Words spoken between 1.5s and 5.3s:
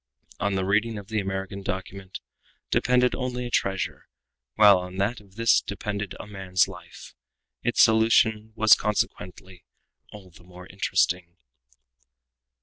document depended only a treasure, while on that